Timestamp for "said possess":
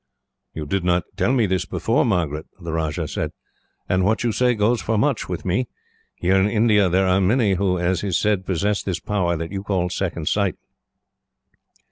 8.17-8.81